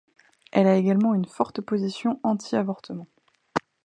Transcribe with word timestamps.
Elle 0.51 0.65
a 0.65 0.77
également 0.77 1.13
une 1.13 1.27
forte 1.27 1.61
position 1.61 2.19
anti-avortement. 2.23 3.05